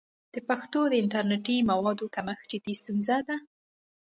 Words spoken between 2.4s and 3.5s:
جدي ستونزه ده.